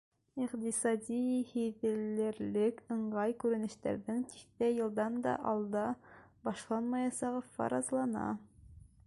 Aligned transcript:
Иҡтисадта 0.43 1.17
һиҙелерлек 1.49 2.81
ыңғай 2.95 3.35
күренештәрҙең 3.43 4.25
тиҫтә 4.33 4.71
йылдан 4.79 5.21
да 5.29 5.35
алда 5.53 5.85
башланмаясағы 6.49 7.45
фаразлана. 7.61 8.27